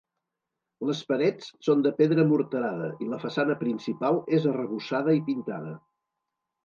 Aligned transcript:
Les 0.89 1.01
parets 1.09 1.51
són 1.67 1.83
de 1.87 1.91
pedra 1.99 2.25
morterada 2.31 2.89
i 3.07 3.11
la 3.11 3.21
façana 3.27 3.59
principal 3.63 4.19
és 4.39 4.49
arrebossada 4.53 5.17
i 5.19 5.23
pintada. 5.29 5.77